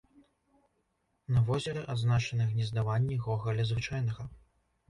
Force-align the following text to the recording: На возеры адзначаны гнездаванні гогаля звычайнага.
На 1.35 1.43
возеры 1.51 1.83
адзначаны 1.97 2.47
гнездаванні 2.55 3.21
гогаля 3.29 3.67
звычайнага. 3.75 4.23